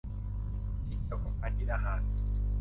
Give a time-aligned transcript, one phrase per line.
[0.85, 1.99] ที่เกี่ยวกับการกินอาหาร